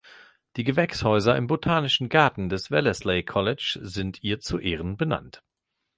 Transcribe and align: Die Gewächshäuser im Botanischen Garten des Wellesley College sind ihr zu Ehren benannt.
Die 0.55 0.63
Gewächshäuser 0.63 1.35
im 1.37 1.45
Botanischen 1.45 2.09
Garten 2.09 2.49
des 2.49 2.71
Wellesley 2.71 3.21
College 3.23 3.77
sind 3.83 4.23
ihr 4.23 4.39
zu 4.39 4.57
Ehren 4.57 4.97
benannt. 4.97 5.43